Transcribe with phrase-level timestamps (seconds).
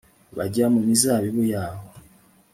[0.37, 1.85] bajya mu mizabibu yabo